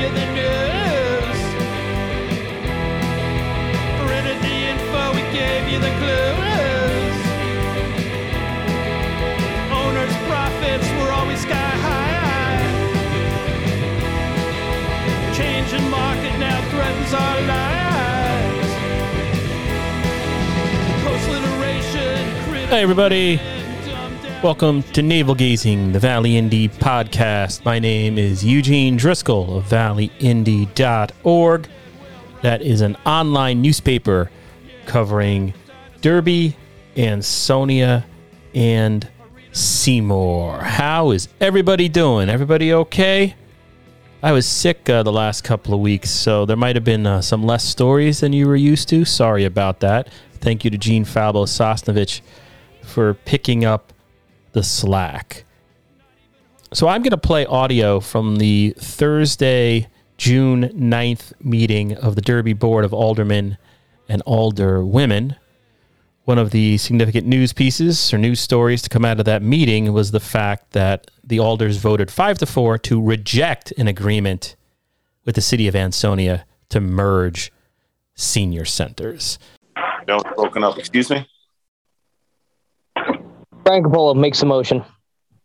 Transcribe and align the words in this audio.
you 0.00 0.08
the 0.08 0.26
news. 0.32 1.40
Printed 4.00 4.38
the 4.40 4.56
info, 4.72 5.02
we 5.12 5.22
gave 5.30 5.68
you 5.68 5.78
the 5.78 5.92
clues. 6.00 7.18
Owners' 9.80 10.16
profits 10.28 10.88
were 10.98 11.12
always 11.12 11.40
sky 11.42 11.72
high. 11.86 12.62
Changing 15.34 15.90
market 15.90 16.34
now 16.38 16.60
threatens 16.70 17.12
our 17.12 17.40
lives. 17.42 17.80
Hey, 22.70 22.82
everybody. 22.82 23.40
And. 24.40 24.44
Welcome 24.44 24.82
to 24.94 25.02
Navel 25.02 25.34
Gazing, 25.34 25.92
the 25.92 25.98
Valley 25.98 26.36
Indy 26.36 26.68
podcast. 26.68 27.64
My 27.64 27.78
name 27.78 28.18
is 28.18 28.44
Eugene 28.44 28.96
Driscoll 28.96 29.58
of 29.58 29.64
valleyindy.org. 29.64 31.68
That 32.42 32.62
is 32.62 32.80
an 32.80 32.96
online 33.04 33.60
newspaper 33.60 34.30
covering 34.86 35.52
Derby, 36.00 36.56
Ansonia, 36.96 38.06
and 38.54 39.08
Seymour. 39.52 40.60
How 40.60 41.10
is 41.10 41.28
everybody 41.40 41.88
doing? 41.88 42.28
Everybody 42.28 42.72
okay? 42.72 43.34
I 44.22 44.32
was 44.32 44.46
sick 44.46 44.88
uh, 44.88 45.02
the 45.02 45.12
last 45.12 45.44
couple 45.44 45.74
of 45.74 45.80
weeks, 45.80 46.10
so 46.10 46.46
there 46.46 46.56
might 46.56 46.76
have 46.76 46.84
been 46.84 47.06
uh, 47.06 47.20
some 47.20 47.44
less 47.44 47.64
stories 47.64 48.20
than 48.20 48.32
you 48.32 48.46
were 48.46 48.56
used 48.56 48.88
to. 48.90 49.04
Sorry 49.04 49.44
about 49.44 49.80
that. 49.80 50.08
Thank 50.34 50.64
you 50.64 50.70
to 50.70 50.78
Gene 50.78 51.04
Falbo 51.04 51.46
Sosnovich 51.46 52.20
for 52.82 53.14
picking 53.14 53.64
up 53.64 53.92
the 54.52 54.62
slack. 54.62 55.44
So 56.72 56.86
I'm 56.86 57.02
going 57.02 57.10
to 57.10 57.18
play 57.18 57.46
audio 57.46 58.00
from 58.00 58.36
the 58.36 58.74
Thursday, 58.78 59.88
June 60.18 60.68
9th 60.68 61.32
meeting 61.42 61.96
of 61.96 62.14
the 62.14 62.20
Derby 62.20 62.52
Board 62.52 62.84
of 62.84 62.92
Aldermen 62.92 63.58
and 64.08 64.24
Alderwomen. 64.24 65.36
One 66.24 66.38
of 66.38 66.50
the 66.50 66.78
significant 66.78 67.26
news 67.26 67.52
pieces 67.52 68.12
or 68.14 68.18
news 68.18 68.38
stories 68.38 68.82
to 68.82 68.88
come 68.88 69.04
out 69.04 69.18
of 69.18 69.24
that 69.24 69.42
meeting 69.42 69.92
was 69.92 70.12
the 70.12 70.20
fact 70.20 70.72
that 70.72 71.10
the 71.24 71.40
alders 71.40 71.78
voted 71.78 72.10
5 72.10 72.38
to 72.38 72.46
4 72.46 72.78
to 72.78 73.02
reject 73.02 73.72
an 73.72 73.88
agreement 73.88 74.54
with 75.24 75.34
the 75.34 75.40
city 75.40 75.66
of 75.66 75.74
Ansonia 75.74 76.44
to 76.68 76.80
merge 76.80 77.52
senior 78.14 78.64
centers. 78.64 79.38
Don't 80.06 80.24
up. 80.62 80.78
Excuse 80.78 81.10
me. 81.10 81.26
Brian 83.64 83.82
Capola 83.84 84.14
makes 84.16 84.40
the 84.40 84.46
motion. 84.46 84.84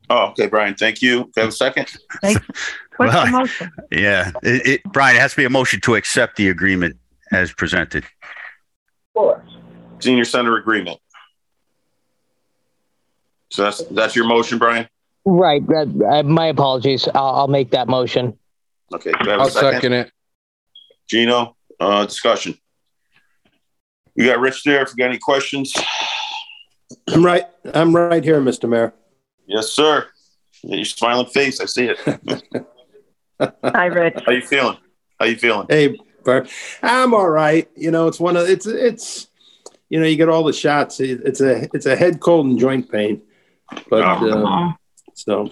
Oh, 0.09 0.27
okay, 0.27 0.47
Brian. 0.47 0.75
Thank 0.75 1.01
you. 1.01 1.23
Can 1.25 1.31
I 1.37 1.39
have 1.41 1.49
a 1.49 1.51
second? 1.51 1.87
What's 2.21 2.39
Well, 2.99 3.25
the 3.25 3.31
motion? 3.31 3.71
Yeah, 3.91 4.31
it, 4.43 4.67
it, 4.67 4.83
Brian, 4.83 5.15
it 5.15 5.19
has 5.19 5.31
to 5.31 5.37
be 5.37 5.45
a 5.45 5.49
motion 5.49 5.81
to 5.81 5.95
accept 5.95 6.35
the 6.37 6.49
agreement 6.49 6.97
as 7.31 7.51
presented. 7.51 8.05
Senior 9.99 10.25
center 10.25 10.57
agreement. 10.57 10.99
So 13.51 13.63
that's 13.63 13.83
that's 13.91 14.15
your 14.15 14.25
motion, 14.25 14.57
Brian. 14.57 14.87
Right. 15.25 15.63
uh, 15.69 15.85
uh, 16.05 16.23
my 16.23 16.47
apologies. 16.47 17.07
I'll, 17.15 17.25
I'll 17.35 17.47
make 17.47 17.71
that 17.71 17.87
motion. 17.87 18.37
Okay. 18.93 19.11
Do 19.11 19.29
I 19.29 19.31
have 19.31 19.39
a 19.39 19.43
I'll 19.43 19.49
second? 19.49 19.71
second 19.73 19.93
it. 19.93 20.11
Gino, 21.09 21.55
uh, 21.79 22.05
discussion. 22.05 22.55
You 24.15 24.25
got 24.27 24.39
Rich 24.39 24.63
there. 24.63 24.81
If 24.83 24.89
you 24.89 24.95
got 24.97 25.09
any 25.09 25.17
questions, 25.17 25.73
I'm 27.07 27.25
right. 27.25 27.43
I'm 27.73 27.95
right 27.95 28.23
here, 28.23 28.39
Mr. 28.41 28.69
Mayor. 28.69 28.93
yes, 29.47 29.69
sir. 29.69 30.07
Your 30.63 30.85
smiling 30.85 31.27
face. 31.27 31.59
I 31.59 31.65
see 31.65 31.89
it. 31.89 32.65
Hi, 33.63 33.85
Rich. 33.85 34.23
How 34.25 34.31
you 34.31 34.41
feeling? 34.41 34.77
How 35.19 35.25
you 35.25 35.35
feeling? 35.35 35.67
Hey, 35.69 35.97
Barb. 36.23 36.47
I'm 36.81 37.13
all 37.13 37.29
right. 37.29 37.69
You 37.75 37.91
know, 37.91 38.07
it's 38.07 38.19
one 38.19 38.35
of 38.37 38.49
it's 38.49 38.65
it's 38.65 39.27
you 39.89 39.99
know 39.99 40.05
you 40.07 40.15
get 40.15 40.29
all 40.29 40.43
the 40.43 40.53
shots. 40.53 40.99
It's 40.99 41.41
a 41.41 41.67
it's 41.73 41.85
a 41.85 41.95
head 41.95 42.19
cold 42.19 42.45
and 42.47 42.57
joint 42.59 42.91
pain, 42.91 43.21
but 43.89 44.01
Oh. 44.03 44.29
uh, 44.31 44.43
Aw. 44.45 44.75
so 45.13 45.51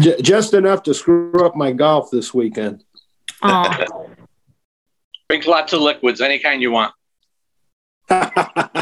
j- 0.00 0.20
just 0.22 0.54
enough 0.54 0.82
to 0.84 0.94
screw 0.94 1.44
up 1.44 1.56
my 1.56 1.72
golf 1.72 2.10
this 2.10 2.32
weekend. 2.32 2.84
Aw. 3.42 3.84
Drink 5.28 5.46
lots 5.46 5.72
of 5.72 5.80
liquids, 5.80 6.20
any 6.20 6.38
kind 6.38 6.60
you 6.62 6.70
want. 6.70 6.94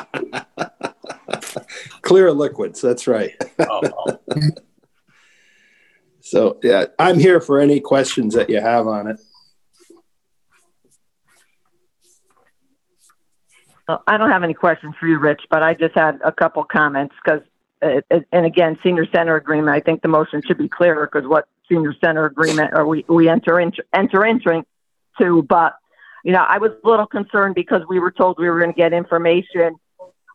Clear 2.11 2.33
liquids. 2.33 2.81
That's 2.81 3.07
right. 3.07 3.41
Oh, 3.61 4.19
So 6.23 6.59
yeah, 6.61 6.87
I'm 6.99 7.21
here 7.21 7.41
for 7.41 7.61
any 7.61 7.79
questions 7.79 8.35
that 8.35 8.51
you 8.51 8.61
have 8.61 8.89
on 8.89 9.07
it. 9.07 9.21
Well, 13.89 14.03
I 14.09 14.17
don't 14.17 14.31
have 14.31 14.43
any 14.43 14.55
questions 14.55 14.97
for 14.99 15.07
you, 15.07 15.21
Rich, 15.21 15.43
but 15.51 15.63
I 15.63 15.75
just 15.75 15.95
had 15.95 16.19
a 16.25 16.33
couple 16.33 16.65
comments 16.65 17.15
because, 17.25 17.43
uh, 17.81 18.01
and 18.33 18.45
again, 18.45 18.77
senior 18.83 19.07
center 19.15 19.37
agreement. 19.37 19.69
I 19.69 19.79
think 19.79 20.03
the 20.03 20.09
motion 20.09 20.43
should 20.45 20.59
be 20.59 20.69
clearer 20.69 21.09
because 21.13 21.29
what 21.29 21.47
senior 21.69 21.95
center 22.05 22.27
agreement 22.27 22.75
are 22.75 22.89
we 22.89 23.05
we 23.09 23.29
enter 23.29 23.61
into 23.61 23.85
enter 23.95 24.27
into? 24.27 25.43
But 25.43 25.77
you 26.25 26.33
know, 26.33 26.43
I 26.43 26.59
was 26.59 26.73
a 26.83 26.89
little 26.89 27.07
concerned 27.07 27.55
because 27.55 27.83
we 27.89 28.01
were 28.01 28.11
told 28.11 28.37
we 28.41 28.51
were 28.51 28.59
going 28.59 28.73
to 28.73 28.77
get 28.77 28.93
information 28.93 29.77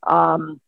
um, 0.07 0.62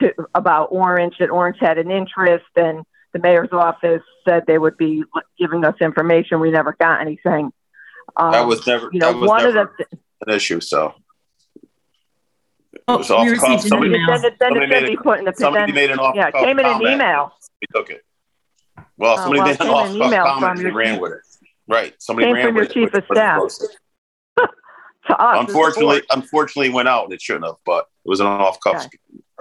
to, 0.00 0.12
about 0.34 0.68
Orange 0.70 1.16
that 1.18 1.30
Orange 1.30 1.56
had 1.60 1.78
an 1.78 1.90
interest, 1.90 2.46
and 2.56 2.84
the 3.12 3.18
mayor's 3.18 3.48
office 3.52 4.02
said 4.26 4.44
they 4.46 4.58
would 4.58 4.76
be 4.76 5.04
giving 5.38 5.64
us 5.64 5.74
information. 5.80 6.40
We 6.40 6.50
never 6.50 6.74
got 6.78 7.00
anything. 7.00 7.52
Um, 8.16 8.32
That 8.32 8.46
was 8.46 8.66
never. 8.66 8.88
you 8.92 9.00
know, 9.00 9.12
that 9.12 9.18
was 9.18 9.28
one 9.28 9.42
never 9.44 9.60
of 9.60 9.68
the 9.78 9.86
an 10.26 10.34
issue. 10.34 10.60
So 10.60 10.94
it 12.72 12.82
Oh, 12.88 12.98
was 12.98 13.10
off 13.10 13.24
we 13.24 13.30
the 13.30 13.36
cuff. 13.36 13.48
received 13.48 13.64
an 13.64 13.68
Somebody, 13.70 13.90
email. 13.94 14.14
it, 14.14 14.20
then 14.22 14.32
somebody 14.40 14.64
it 14.66 14.68
made 14.70 14.88
should 14.90 14.98
a- 14.98 15.02
put 15.02 15.18
in 15.18 15.24
the 15.26 15.34
somebody 15.36 15.72
made 15.72 15.90
an 15.90 15.98
off. 15.98 16.14
yeah, 16.16 16.28
it 16.28 16.34
came 16.34 16.58
in 16.58 16.66
an 16.66 16.80
email. 16.82 17.32
We 17.60 17.66
took 17.80 17.90
it. 17.90 18.02
Well, 18.96 19.12
Oh, 19.12 19.16
somebody 19.16 19.38
well, 19.40 19.46
made 19.46 19.54
it 19.54 19.60
an 19.60 19.68
off 19.68 19.88
an 19.88 19.96
email 19.96 20.24
comment. 20.24 20.40
from 20.40 20.56
They 20.56 20.62
your 20.64 20.72
ran 20.74 20.94
chief- 20.94 21.00
with 21.02 21.12
it. 21.12 21.18
Right. 21.68 21.94
Somebody 21.98 22.26
Came 22.26 22.34
ran 22.34 22.46
from 22.46 22.54
your 22.56 22.64
with 22.64 22.70
it. 22.70 22.74
chief 22.74 22.92
which 22.92 23.04
of 23.10 23.16
staff. 23.16 23.42
to. 24.38 24.48
To 25.08 25.20
us, 25.20 25.36
Unfortunately, 25.48 26.00
unfortunately, 26.12 26.68
it 26.68 26.74
went 26.74 26.86
out. 26.86 27.02
and 27.06 27.12
It 27.12 27.20
shouldn't 27.20 27.44
have, 27.44 27.56
but 27.66 27.86
it 28.04 28.08
was 28.08 28.20
an 28.20 28.26
off 28.28 28.60
cuff 28.60 28.86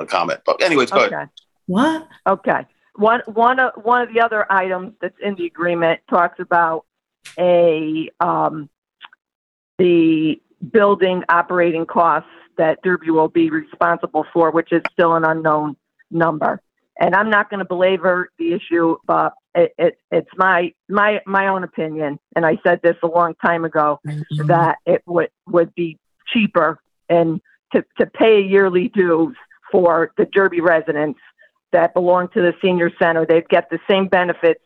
comment. 0.05 0.41
But 0.45 0.61
anyways, 0.61 0.91
go 0.91 0.99
ahead. 0.99 1.13
Okay. 1.13 1.25
What? 1.67 2.07
Okay. 2.27 2.65
One 2.95 3.21
one 3.25 3.59
of 3.59 3.73
one 3.83 4.01
of 4.01 4.13
the 4.13 4.21
other 4.21 4.51
items 4.51 4.93
that's 5.01 5.15
in 5.21 5.35
the 5.35 5.45
agreement 5.45 6.01
talks 6.09 6.39
about 6.39 6.85
a 7.39 8.09
um, 8.19 8.69
the 9.77 10.41
building 10.71 11.23
operating 11.29 11.85
costs 11.85 12.29
that 12.57 12.79
Derby 12.83 13.09
will 13.09 13.29
be 13.29 13.49
responsible 13.49 14.25
for, 14.33 14.51
which 14.51 14.71
is 14.71 14.81
still 14.91 15.15
an 15.15 15.23
unknown 15.23 15.77
number. 16.11 16.61
And 16.99 17.15
I'm 17.15 17.29
not 17.29 17.49
going 17.49 17.59
to 17.59 17.65
belabor 17.65 18.29
the 18.37 18.53
issue, 18.53 18.97
but 19.07 19.33
it, 19.55 19.73
it, 19.77 19.97
it's 20.11 20.29
my 20.37 20.73
my 20.89 21.21
my 21.25 21.47
own 21.47 21.63
opinion, 21.63 22.19
and 22.35 22.45
I 22.45 22.57
said 22.63 22.81
this 22.83 22.95
a 23.01 23.07
long 23.07 23.33
time 23.43 23.65
ago 23.65 23.99
that 24.45 24.77
it 24.85 25.01
would 25.05 25.29
would 25.47 25.73
be 25.73 25.97
cheaper 26.27 26.79
and 27.09 27.41
to, 27.73 27.83
to 27.99 28.05
pay 28.05 28.41
yearly 28.41 28.89
dues 28.89 29.35
for 29.71 30.11
the 30.17 30.25
Derby 30.25 30.61
residents 30.61 31.19
that 31.71 31.93
belong 31.93 32.27
to 32.29 32.41
the 32.41 32.53
senior 32.61 32.91
center. 33.01 33.25
They'd 33.25 33.47
get 33.49 33.69
the 33.69 33.79
same 33.89 34.07
benefits 34.07 34.61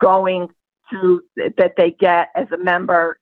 going 0.00 0.48
to 0.90 1.22
that 1.36 1.74
they 1.76 1.90
get 1.90 2.28
as 2.34 2.46
a 2.52 2.58
member 2.58 3.18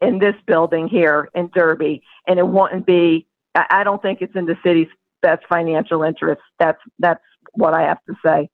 in 0.00 0.18
this 0.20 0.34
building 0.46 0.88
here 0.88 1.28
in 1.34 1.50
Derby, 1.54 2.02
and 2.26 2.38
it 2.38 2.46
wouldn't 2.46 2.86
be. 2.86 3.26
I 3.54 3.66
I 3.70 3.84
don't 3.84 4.00
think 4.00 4.22
it's 4.22 4.34
in 4.36 4.46
the 4.46 4.56
city's 4.64 4.88
best 5.20 5.42
financial 5.48 6.02
interest. 6.02 6.40
That's 6.58 6.80
that's 6.98 7.22
what 7.54 7.74
I 7.74 7.82
have 7.82 7.98
to 8.08 8.14
say. 8.24 8.48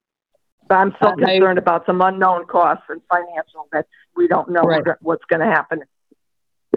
But 0.69 0.76
I'm 0.76 0.93
still 0.97 1.11
Uh, 1.11 1.12
I- 1.12 1.37
concerned 1.38 1.59
about 1.59 1.87
some 1.87 2.00
unknown 2.00 2.47
costs 2.47 2.85
and 2.88 3.00
financial 3.11 3.69
that 3.73 3.87
we 4.17 4.26
don't 4.29 4.49
know 4.50 4.62
Right. 4.62 4.85
what's 5.00 5.25
going 5.26 5.41
to 5.41 5.47
happen. 5.47 5.82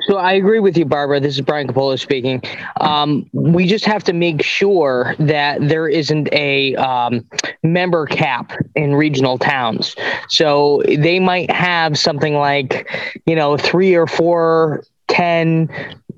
So 0.04 0.18
I 0.18 0.34
agree 0.34 0.60
with 0.60 0.78
you, 0.78 0.86
Barbara. 0.86 1.20
This 1.20 1.36
is 1.36 1.42
Brian 1.42 1.68
Capola 1.68 1.98
speaking. 1.98 2.42
Um, 2.80 3.30
we 3.34 3.68
just 3.68 3.86
have 3.86 4.04
to 4.06 4.14
make 4.14 4.42
sure 4.42 5.16
that 5.20 5.60
there 5.68 5.88
isn't 5.88 6.32
a 6.32 6.76
um, 6.76 7.26
member 7.62 8.06
cap 8.06 8.54
in 8.76 8.96
regional 8.96 9.38
towns. 9.38 9.96
So 10.30 10.82
they 10.88 11.20
might 11.20 11.52
have 11.52 12.00
something 12.00 12.36
like, 12.36 12.90
you 13.26 13.36
know, 13.36 13.58
three 13.58 13.94
or 13.94 14.08
four, 14.08 14.84
ten 15.08 15.70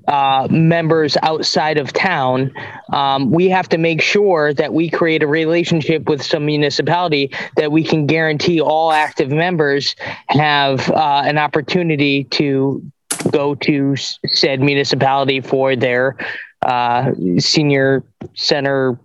uh, 0.06 0.46
members 0.50 1.16
outside 1.22 1.78
of 1.78 1.92
town. 1.92 2.52
Um, 2.92 3.30
we 3.30 3.48
have 3.48 3.68
to 3.70 3.78
make 3.78 4.00
sure 4.00 4.54
that 4.54 4.72
we 4.72 4.88
create 4.88 5.22
a 5.22 5.26
relationship 5.26 6.08
with 6.08 6.22
some 6.22 6.46
municipality 6.46 7.32
that 7.56 7.72
we 7.72 7.82
can 7.82 8.06
guarantee 8.06 8.60
all 8.60 8.92
active 8.92 9.30
members 9.30 9.96
have 10.28 10.90
uh, 10.90 11.22
an 11.24 11.38
opportunity 11.38 12.24
to 12.24 12.82
go 13.30 13.54
to 13.54 13.96
said 13.96 14.60
municipality 14.60 15.40
for 15.40 15.76
their 15.76 16.16
uh, 16.64 17.12
senior 17.38 18.04
center 18.34 18.98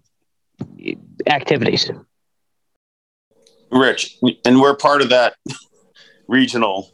activities. 1.28 1.92
Rich, 3.72 4.18
and 4.46 4.60
we're 4.60 4.76
part 4.76 5.02
of 5.02 5.10
that 5.10 5.36
regional 6.28 6.92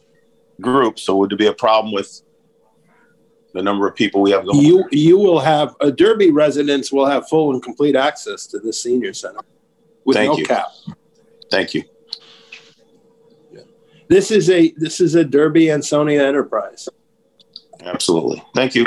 group. 0.60 0.98
So 0.98 1.16
would 1.16 1.30
there 1.30 1.38
be 1.38 1.46
a 1.46 1.52
problem 1.52 1.92
with 1.92 2.22
the 3.54 3.62
number 3.62 3.88
of 3.88 3.94
people 3.94 4.20
we 4.20 4.30
have 4.32 4.44
going? 4.44 4.60
You 4.60 4.84
you 4.90 5.18
will 5.18 5.40
have 5.40 5.74
a 5.80 5.90
Derby 5.90 6.30
residents 6.30 6.92
will 6.92 7.06
have 7.06 7.28
full 7.28 7.52
and 7.52 7.62
complete 7.62 7.96
access 7.96 8.46
to 8.48 8.58
the 8.58 8.72
senior 8.72 9.14
center 9.14 9.40
with 10.04 10.16
Thank 10.16 10.32
no 10.32 10.38
you. 10.38 10.46
cap. 10.46 10.66
Thank 11.50 11.74
you. 11.74 11.84
This 14.08 14.30
is 14.30 14.50
a 14.50 14.72
this 14.76 15.00
is 15.00 15.14
a 15.14 15.24
Derby 15.24 15.70
and 15.70 15.82
Sony 15.82 16.20
enterprise. 16.20 16.88
Absolutely. 17.86 18.42
Thank 18.54 18.74
you. 18.74 18.84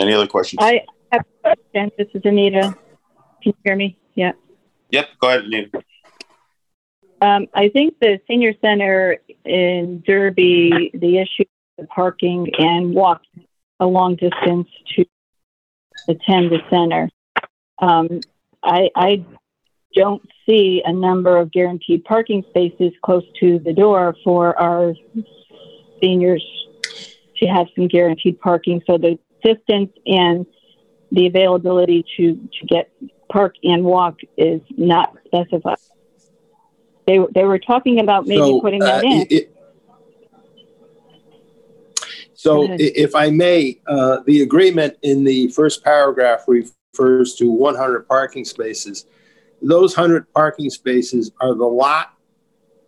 Any 0.00 0.12
other 0.12 0.26
questions? 0.26 0.58
I 0.62 0.84
have 1.12 1.24
a 1.44 1.54
question. 1.54 1.90
This 1.98 2.08
is 2.14 2.22
Anita. 2.24 2.74
Can 3.42 3.52
you 3.52 3.54
hear 3.64 3.76
me? 3.76 3.98
Yeah. 4.14 4.32
Yep. 4.90 5.08
Go 5.20 5.28
ahead, 5.28 5.44
Anita. 5.44 5.82
Um, 7.20 7.46
I 7.54 7.68
think 7.68 7.98
the 8.00 8.20
senior 8.26 8.52
center 8.60 9.18
in 9.44 10.02
Derby, 10.04 10.90
the 10.92 11.18
issue 11.18 11.42
of 11.42 11.84
the 11.84 11.86
parking 11.86 12.50
and 12.58 12.94
walking 12.94 13.46
a 13.78 13.86
long 13.86 14.16
distance 14.16 14.68
to 14.96 15.04
attend 16.08 16.50
the 16.50 16.58
center. 16.68 17.08
Um, 17.78 18.20
I, 18.62 18.90
I 18.96 19.24
don't 19.94 20.22
see 20.48 20.82
a 20.84 20.92
number 20.92 21.36
of 21.36 21.52
guaranteed 21.52 22.04
parking 22.04 22.44
spaces 22.48 22.92
close 23.02 23.24
to 23.40 23.58
the 23.58 23.72
door 23.72 24.16
for 24.24 24.58
our 24.58 24.94
seniors 26.00 26.44
to 27.42 27.48
have 27.48 27.66
some 27.74 27.88
guaranteed 27.88 28.40
parking. 28.40 28.82
So 28.86 28.98
the 28.98 29.18
distance 29.44 29.90
and 30.06 30.46
the 31.10 31.26
availability 31.26 32.04
to, 32.16 32.34
to 32.34 32.66
get 32.68 32.90
park 33.30 33.54
and 33.64 33.84
walk 33.84 34.16
is 34.36 34.60
not 34.76 35.14
specified. 35.26 35.78
They, 37.06 37.18
they 37.34 37.44
were 37.44 37.58
talking 37.58 38.00
about 38.00 38.26
maybe 38.26 38.54
So, 38.54 38.60
putting 38.60 38.80
uh, 38.80 38.84
that 38.84 39.04
in. 39.04 39.26
it- 39.30 39.48
so, 42.34 42.56
Go 42.56 42.62
i- 42.64 42.66
ahead. 42.74 42.80
if 42.80 43.14
I 43.14 43.30
may, 43.30 43.78
uh, 43.86 44.18
the 44.26 44.42
agreement 44.42 44.96
in 45.02 45.24
the 45.24 45.48
first 45.48 45.84
paragraph 45.84 46.44
refers 46.48 47.34
to 47.36 47.50
100 47.50 48.08
parking 48.08 48.44
spaces. 48.44 49.06
Those 49.60 49.96
100 49.96 50.26
parking 50.34 50.70
spaces 50.70 51.30
are 51.40 51.54
the 51.54 51.64
lot 51.64 52.12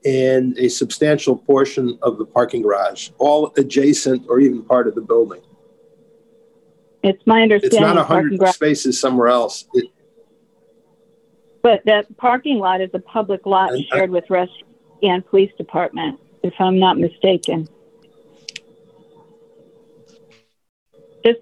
and 0.05 0.57
a 0.59 0.69
substantial 0.69 1.37
portion 1.37 1.99
of 2.03 2.19
the 2.19 2.25
parking 2.25 2.63
garage, 2.63 3.11
all 3.19 3.53
adjacent 3.57 4.27
or 4.29 4.39
even 4.39 4.63
part 4.63 4.87
of 4.87 4.95
the 4.95 5.01
building. 5.01 5.41
It's 7.03 7.27
my 7.27 7.43
understanding. 7.43 7.79
It's 7.79 7.81
not 7.81 8.07
parking 8.07 8.39
100 8.39 8.39
garage, 8.39 8.55
spaces 8.55 9.01
somewhere 9.01 9.29
else. 9.29 9.67
It, 9.75 9.87
but 11.63 11.83
that 11.87 12.15
parking 12.19 12.59
lot 12.59 12.81
is 12.81 12.91
a 12.95 12.99
public 12.99 13.47
lot 13.47 13.73
I- 13.73 13.77
I- 13.77 13.87
shared 13.93 14.11
with 14.11 14.29
rest 14.29 14.53
and 15.03 15.25
police 15.27 15.51
department, 15.57 16.19
if 16.43 16.55
I'm 16.59 16.79
not 16.79 16.99
mistaken. 16.99 17.69
Just 21.25 21.41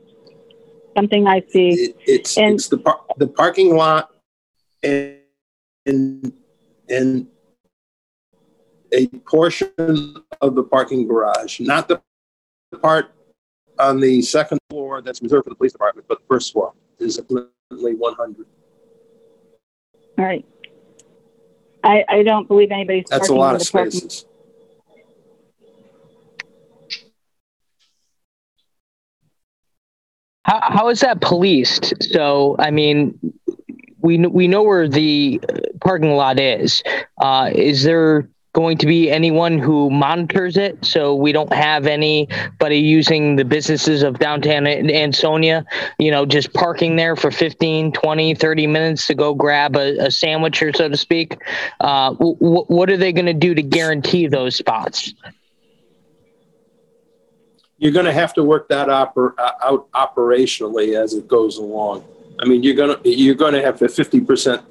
something 0.96 1.26
I 1.26 1.42
see. 1.48 1.70
it, 1.70 1.96
it's 2.06 2.36
And- 2.38 2.54
it's 2.54 2.68
the 2.68 2.78
par- 2.78 3.00
the 3.16 3.26
parking 3.26 3.76
lot 3.76 4.10
and 4.82 5.18
and 5.86 6.32
and 6.88 7.26
a 8.92 9.06
portion 9.06 9.70
of 10.40 10.54
the 10.54 10.62
parking 10.62 11.06
garage, 11.06 11.60
not 11.60 11.88
the 11.88 12.02
part 12.82 13.12
on 13.78 14.00
the 14.00 14.22
second 14.22 14.58
floor 14.70 15.02
that's 15.02 15.22
reserved 15.22 15.44
for 15.44 15.50
the 15.50 15.56
police 15.56 15.72
department, 15.72 16.06
but 16.08 16.18
the 16.20 16.26
first 16.26 16.52
floor 16.52 16.72
is 16.98 17.18
approximately 17.18 17.94
100. 17.94 18.46
All 20.18 20.24
right. 20.24 20.44
I, 21.84 22.04
I 22.08 22.22
don't 22.22 22.46
believe 22.46 22.70
anybody's 22.70 23.06
That's 23.08 23.28
a 23.28 23.34
lot 23.34 23.54
of 23.54 23.60
the 23.60 23.70
parking. 23.72 23.90
spaces. 23.92 24.26
How, 30.44 30.60
how 30.60 30.88
is 30.88 31.00
that 31.00 31.20
policed? 31.20 31.94
So, 32.12 32.56
I 32.58 32.70
mean, 32.70 33.18
we 34.00 34.18
we 34.18 34.48
know 34.48 34.62
where 34.62 34.88
the 34.88 35.40
uh, 35.48 35.58
parking 35.80 36.14
lot 36.14 36.38
is. 36.38 36.82
Uh, 37.20 37.50
is 37.54 37.84
there 37.84 38.28
going 38.52 38.76
to 38.76 38.86
be 38.86 39.10
anyone 39.10 39.58
who 39.58 39.88
monitors 39.90 40.56
it 40.56 40.84
so 40.84 41.14
we 41.14 41.32
don't 41.32 41.52
have 41.52 41.86
anybody 41.86 42.78
using 42.78 43.36
the 43.36 43.44
businesses 43.44 44.02
of 44.02 44.18
downtown 44.18 44.66
An- 44.66 44.90
Ansonia, 44.90 45.64
you 45.98 46.10
know, 46.10 46.26
just 46.26 46.52
parking 46.52 46.96
there 46.96 47.16
for 47.16 47.30
15, 47.30 47.92
20, 47.92 48.34
30 48.34 48.66
minutes 48.66 49.06
to 49.06 49.14
go 49.14 49.34
grab 49.34 49.76
a, 49.76 50.06
a 50.06 50.10
sandwich 50.10 50.62
or 50.62 50.72
so 50.74 50.88
to 50.88 50.96
speak? 50.96 51.38
Uh, 51.80 52.10
w- 52.10 52.36
what 52.38 52.90
are 52.90 52.98
they 52.98 53.12
going 53.12 53.26
to 53.26 53.32
do 53.32 53.54
to 53.54 53.62
guarantee 53.62 54.26
those 54.26 54.54
spots? 54.54 55.14
You're 57.78 57.92
going 57.92 58.06
to 58.06 58.12
have 58.12 58.34
to 58.34 58.44
work 58.44 58.68
that 58.68 58.88
oper- 58.88 59.36
uh, 59.38 59.52
out 59.62 59.90
operationally 59.92 61.02
as 61.02 61.14
it 61.14 61.26
goes 61.26 61.56
along. 61.56 62.04
I 62.38 62.44
mean, 62.44 62.62
you're 62.62 62.76
going 62.76 63.02
to 63.02 63.08
you're 63.08 63.34
going 63.34 63.54
to 63.54 63.62
have 63.62 63.80
a 63.80 63.86
50% 63.86 64.62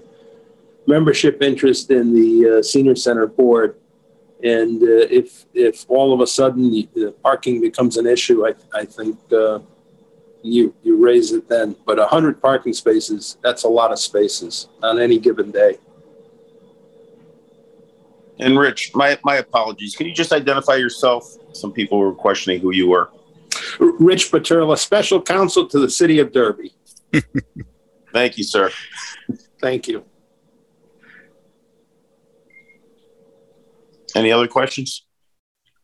membership 0.88 1.42
interest 1.42 1.92
in 1.92 2.14
the 2.14 2.60
uh, 2.60 2.64
senior 2.64 2.96
center 2.96 3.28
board, 3.28 3.78
and 4.44 4.82
uh, 4.82 5.08
if 5.10 5.46
if 5.54 5.86
all 5.90 6.14
of 6.14 6.22
a 6.22 6.28
sudden 6.28 6.72
the 6.72 6.88
the 6.94 7.12
parking 7.24 7.62
becomes 7.62 7.98
an 7.98 8.08
issue, 8.08 8.46
I 8.46 8.54
I 8.74 8.86
think 8.86 9.18
uh, 9.32 9.60
you 10.42 10.74
you 10.84 11.04
raise 11.04 11.32
it 11.32 11.48
then. 11.48 11.76
But 11.86 11.98
100 11.98 12.42
parking 12.42 12.74
spaces 12.74 13.38
that's 13.44 13.64
a 13.64 13.68
lot 13.68 13.92
of 13.92 14.00
spaces 14.00 14.70
on 14.82 15.00
any 15.00 15.20
given 15.20 15.52
day. 15.52 15.78
And 18.40 18.58
Rich, 18.58 18.92
my, 18.96 19.20
my 19.24 19.36
apologies. 19.36 19.96
Can 19.96 20.08
you 20.08 20.14
just 20.14 20.34
identify 20.34 20.76
yourself? 20.76 21.38
Some 21.54 21.72
people 21.72 22.00
were 22.00 22.14
questioning 22.14 22.60
who 22.60 22.72
you 22.72 22.90
were. 22.90 23.12
Rich 23.80 24.32
Buturla, 24.32 24.78
special 24.80 25.22
counsel 25.22 25.68
to 25.68 25.80
the 25.80 25.90
city 25.90 26.18
of 26.18 26.34
Derby. 26.34 26.74
Thank 28.14 28.40
you, 28.40 28.44
sir. 28.44 28.72
Thank 29.62 29.88
you. 29.88 30.04
Any 34.16 34.32
other 34.32 34.48
questions? 34.48 35.04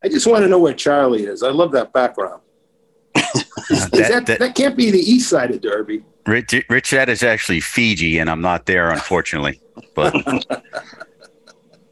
I 0.03 0.09
just 0.09 0.27
want 0.27 0.43
to 0.43 0.49
know 0.49 0.59
where 0.59 0.73
Charlie 0.73 1.23
is. 1.25 1.43
I 1.43 1.49
love 1.49 1.71
that 1.71 1.91
background. 1.93 2.41
Is 3.15 3.89
That- 3.89 3.91
that, 3.91 4.25
that- 4.27 4.39
that 4.39 4.55
can't 4.55 4.77
be 4.77 4.91
the 4.91 4.99
east 4.99 5.29
side 5.29 5.51
of 5.51 5.61
Derby. 5.61 6.03
Rich, 6.25 6.53
Rich, 6.69 6.91
that 6.91 7.07
is 7.07 7.23
actually 7.23 7.61
Fiji, 7.61 8.17
and 8.19 8.29
I'm 8.29 8.41
not 8.41 8.65
there, 8.65 8.91
unfortunately. 8.91 9.61
But 9.95 10.13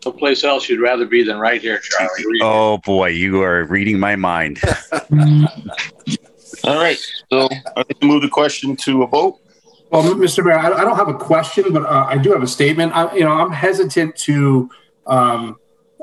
Someplace 0.04 0.44
else 0.44 0.68
you'd 0.70 0.82
rather 0.82 1.06
be 1.06 1.24
than 1.24 1.38
right 1.40 1.62
here, 1.62 1.80
Charlie. 1.80 2.40
oh 2.42 2.78
boy, 2.80 3.08
you 3.10 3.42
are 3.42 3.64
reading 3.66 3.98
my 3.98 4.16
mind. 4.18 4.60
All 6.64 6.76
right. 6.76 6.98
So 7.32 7.48
I 7.78 7.84
think 7.84 8.02
we 8.02 8.08
move 8.10 8.22
the 8.22 8.30
question 8.30 8.76
to 8.78 9.04
a 9.04 9.08
vote. 9.08 9.40
Well, 9.90 10.04
Mr. 10.16 10.44
Mayor, 10.44 10.60
I 10.60 10.68
I 10.74 10.84
don't 10.84 10.96
have 10.98 11.08
a 11.08 11.14
question, 11.18 11.72
but 11.74 11.84
uh, 11.84 12.06
I 12.08 12.18
do 12.18 12.32
have 12.34 12.44
a 12.44 12.48
statement. 12.48 12.92
I, 12.96 13.14
you 13.16 13.22
know, 13.24 13.32
I'm 13.32 13.52
hesitant 13.52 14.16
to 14.18 14.70
um, 15.08 15.56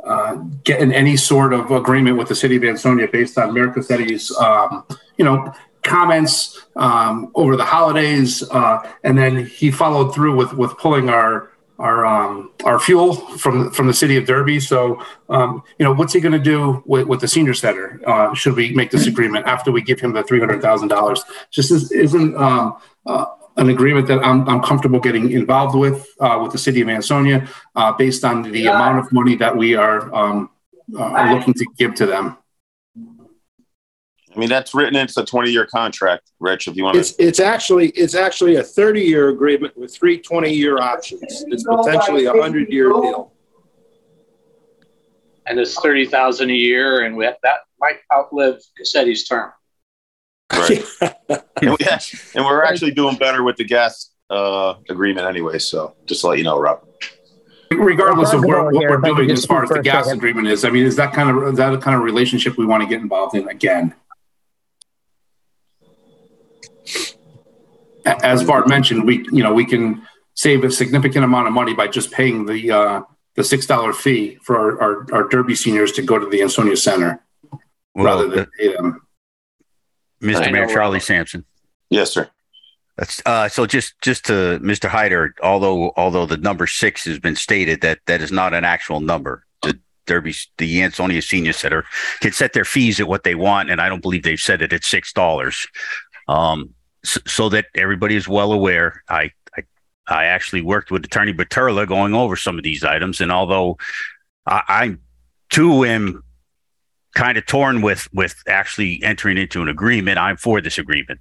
uh, 0.05 0.35
get 0.65 0.81
in 0.81 0.93
any 0.93 1.17
sort 1.17 1.53
of 1.53 1.71
agreement 1.71 2.17
with 2.17 2.29
the 2.29 2.35
city 2.35 2.57
of 2.57 2.65
Ansonia 2.65 3.09
based 3.09 3.39
on 3.39 3.55
Mayor 3.55 3.69
Cassetti's, 3.69 4.35
um, 4.37 4.85
you 5.17 5.25
know, 5.25 5.53
comments 5.83 6.67
um, 6.77 7.31
over 7.35 7.57
the 7.57 7.65
holidays, 7.65 8.43
uh, 8.51 8.89
and 9.05 9.17
then 9.19 9.47
he 9.47 9.71
followed 9.71 10.15
through 10.15 10.37
with 10.37 10.53
with 10.55 10.77
pulling 10.79 11.09
our 11.09 11.51
our 11.79 12.07
um, 12.07 12.53
our 12.65 12.79
fuel 12.79 13.15
from 13.15 13.71
from 13.71 13.87
the 13.87 13.95
city 13.95 14.17
of 14.17 14.25
Derby. 14.25 14.61
So, 14.61 15.03
um, 15.29 15.63
you 15.79 15.85
know, 15.85 15.93
what's 15.93 16.13
he 16.13 16.21
going 16.21 16.33
to 16.33 16.39
do 16.39 16.83
with, 16.87 17.07
with 17.09 17.21
the 17.21 17.29
senior 17.29 17.55
center? 17.55 18.01
Uh, 18.07 18.35
should 18.35 18.55
we 18.55 18.73
make 18.73 18.91
this 18.91 19.07
agreement 19.07 19.47
after 19.47 19.73
we 19.73 19.83
give 19.83 19.99
him 20.01 20.13
the 20.13 20.23
three 20.23 20.39
hundred 20.39 20.63
thousand 20.63 20.89
dollars? 20.89 21.23
Just 21.51 21.71
is, 21.73 21.91
isn't 21.91 22.37
um, 22.37 22.77
uh, 23.07 23.27
an 23.63 23.71
agreement 23.71 24.07
that 24.09 24.23
I'm, 24.23 24.47
I'm 24.49 24.61
comfortable 24.61 25.01
getting 25.01 25.31
involved 25.31 25.77
with 25.77 26.07
uh, 26.21 26.39
with 26.43 26.53
the 26.53 26.59
city 26.59 26.83
of 26.83 26.89
Ansonia 26.89 27.49
uh, 27.75 27.93
based 27.93 28.25
on 28.25 28.43
the 28.43 28.67
amount 28.67 28.99
of 28.99 29.13
money 29.13 29.37
that 29.37 29.57
we 29.57 29.75
are 29.75 30.15
um, 30.15 30.51
uh, 30.99 31.33
looking 31.35 31.55
to 31.55 31.67
give 31.79 31.95
to 31.95 32.07
them. 32.07 32.37
I 34.35 34.39
mean, 34.39 34.49
that's 34.49 34.75
written 34.75 34.97
into 34.97 35.21
a 35.21 35.25
20 35.25 35.51
year 35.51 35.67
contract, 35.67 36.31
Rich, 36.41 36.69
if 36.69 36.77
you 36.77 36.85
want 36.85 36.97
It's 36.97 37.13
to. 37.13 37.23
it's 37.23 37.41
actually 37.41 37.91
it's 37.91 38.15
actually 38.15 38.57
a 38.57 38.63
30 38.63 39.01
year 39.03 39.29
agreement 39.29 39.77
with 39.77 39.95
three 39.95 40.19
20 40.19 40.53
year 40.53 40.79
options. 40.79 41.45
It's 41.49 41.65
potentially 41.65 42.27
a 42.27 42.33
100 42.33 42.71
year 42.71 42.89
deal. 42.89 43.33
And 45.47 45.59
it's 45.59 45.75
thirty 45.81 46.07
thousand 46.07 46.51
a 46.51 46.55
year, 46.55 47.05
and 47.05 47.17
we, 47.17 47.25
that 47.25 47.61
might 47.81 47.97
outlive 48.15 48.61
Cassetti's 48.81 49.27
term. 49.27 49.51
Right. 50.53 50.85
and, 51.31 51.71
we, 51.71 51.87
and 52.35 52.45
we're 52.45 52.65
actually 52.65 52.93
doing 52.93 53.17
better 53.17 53.43
with 53.43 53.57
the 53.57 53.65
gas 53.65 54.11
uh, 54.31 54.75
agreement 54.89 55.27
anyway. 55.27 55.59
So 55.59 55.95
just 56.07 56.21
to 56.23 56.29
let 56.29 56.39
you 56.39 56.45
know, 56.45 56.59
Rob. 56.59 56.87
Regardless 57.71 58.33
of 58.33 58.45
where, 58.45 58.65
what 58.65 58.75
Here, 58.75 58.91
we're 58.91 58.99
if 58.99 59.05
I 59.05 59.09
could 59.09 59.17
doing 59.17 59.31
as 59.31 59.47
far 59.47 59.63
as 59.63 59.71
the 59.71 59.81
gas 59.81 60.05
second. 60.05 60.19
agreement 60.19 60.49
is, 60.49 60.65
I 60.65 60.71
mean, 60.71 60.85
is 60.85 60.97
that 60.97 61.15
kind 61.15 61.31
of 61.31 61.53
is 61.53 61.57
that 61.57 61.71
the 61.71 61.79
kind 61.79 61.97
of 61.97 62.03
relationship 62.03 62.59
we 62.59 62.67
want 62.67 62.83
to 62.83 62.89
get 62.89 63.01
involved 63.01 63.35
in 63.35 63.49
again? 63.49 63.95
As 68.05 68.45
Bart 68.45 68.69
mentioned, 68.69 69.07
we 69.07 69.27
you 69.33 69.43
know 69.43 69.55
we 69.55 69.65
can 69.65 70.07
save 70.35 70.65
a 70.65 70.71
significant 70.71 71.25
amount 71.25 71.47
of 71.47 71.55
money 71.55 71.73
by 71.73 71.87
just 71.87 72.11
paying 72.11 72.45
the 72.45 72.71
uh, 72.71 73.03
the 73.37 73.45
six 73.45 73.67
dollar 73.67 73.93
fee 73.93 74.39
for 74.43 74.59
our, 74.59 74.83
our, 74.83 75.15
our 75.15 75.29
Derby 75.29 75.55
seniors 75.55 75.93
to 75.93 76.03
go 76.03 76.19
to 76.19 76.27
the 76.27 76.43
Ansonia 76.43 76.77
Center. 76.77 77.25
rather 77.95 78.29
than 78.29 78.47
pay 78.59 78.75
them. 78.75 79.01
I 80.23 80.27
Mr. 80.27 80.53
Mayor 80.53 80.63
we're- 80.67 80.75
Charlie 80.75 81.01
Sampson. 81.01 81.45
Yes, 81.91 82.13
sir. 82.13 82.31
That's 82.97 83.23
uh, 83.25 83.49
so 83.49 83.67
just 83.67 83.95
just 84.03 84.27
to 84.27 84.61
Mr. 84.63 84.89
Hyder, 84.89 85.35
although 85.43 85.93
although 85.97 86.27
the 86.27 86.37
number 86.37 86.67
six 86.67 87.05
has 87.07 87.19
been 87.19 87.37
stated 87.37 87.81
that 87.81 88.01
that 88.07 88.21
is 88.21 88.31
not 88.31 88.53
an 88.53 88.65
actual 88.65 89.01
number. 89.01 89.45
The 89.63 89.79
Derby, 90.07 90.35
the 90.59 90.83
Ansonia 90.83 91.23
Senior 91.23 91.55
Center 91.55 91.85
can 92.21 92.33
set 92.33 92.53
their 92.53 92.67
fees 92.67 93.01
at 93.01 93.09
what 93.09 93.25
they 93.25 93.35
want, 93.35 93.71
and 93.71 93.81
I 93.81 93.89
don't 93.89 94.03
believe 94.03 94.25
they've 94.25 94.39
set 94.39 94.61
it 94.61 94.73
at 94.75 94.85
six 94.85 95.13
dollars. 95.13 95.67
Um, 96.29 96.75
so, 97.03 97.21
so 97.27 97.49
that 97.49 97.67
everybody 97.75 98.15
is 98.15 98.29
well 98.29 98.53
aware. 98.53 99.03
I, 99.09 99.31
I 99.57 99.63
I 100.07 100.25
actually 100.27 100.61
worked 100.61 100.91
with 100.91 101.05
Attorney 101.05 101.33
Buturla 101.33 101.89
going 101.89 102.15
over 102.15 102.37
some 102.37 102.59
of 102.59 102.63
these 102.63 102.85
items, 102.85 103.23
and 103.23 103.33
although 103.33 103.79
I, 104.47 104.63
I 104.69 104.97
too 105.49 105.85
am 105.87 106.23
kind 107.15 107.37
of 107.39 107.47
torn 107.47 107.83
with 107.83 108.09
with 108.13 108.43
actually 108.47 109.01
entering 109.03 109.39
into 109.39 109.63
an 109.63 109.69
agreement, 109.69 110.19
I'm 110.19 110.37
for 110.37 110.61
this 110.61 110.79
agreement. 110.79 111.21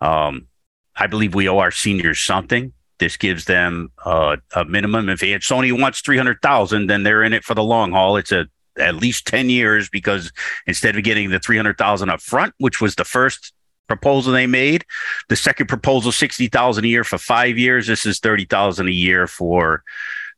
Um, 0.00 0.48
I 0.96 1.06
believe 1.06 1.34
we 1.34 1.48
owe 1.48 1.58
our 1.58 1.70
seniors 1.70 2.20
something. 2.20 2.72
This 2.98 3.16
gives 3.16 3.46
them 3.46 3.90
uh, 4.04 4.36
a 4.54 4.64
minimum. 4.64 5.08
If 5.08 5.20
Sony 5.20 5.78
wants 5.78 6.00
three 6.00 6.16
hundred 6.16 6.40
thousand, 6.42 6.86
then 6.86 7.02
they're 7.02 7.24
in 7.24 7.32
it 7.32 7.44
for 7.44 7.54
the 7.54 7.64
long 7.64 7.92
haul. 7.92 8.16
It's 8.16 8.32
a 8.32 8.46
at 8.78 8.96
least 8.96 9.26
ten 9.26 9.50
years 9.50 9.88
because 9.88 10.32
instead 10.66 10.96
of 10.96 11.04
getting 11.04 11.30
the 11.30 11.40
three 11.40 11.56
hundred 11.56 11.78
thousand 11.78 12.10
up 12.10 12.20
front, 12.20 12.54
which 12.58 12.80
was 12.80 12.94
the 12.94 13.04
first 13.04 13.52
proposal 13.88 14.32
they 14.32 14.46
made, 14.46 14.84
the 15.28 15.36
second 15.36 15.66
proposal 15.66 16.12
sixty 16.12 16.46
thousand 16.46 16.84
a 16.84 16.88
year 16.88 17.04
for 17.04 17.18
five 17.18 17.58
years. 17.58 17.88
This 17.88 18.06
is 18.06 18.20
thirty 18.20 18.44
thousand 18.44 18.88
a 18.88 18.92
year 18.92 19.26
for 19.26 19.82